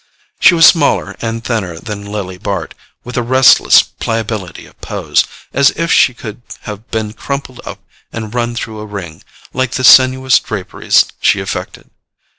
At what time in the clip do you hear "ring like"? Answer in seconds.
8.87-9.73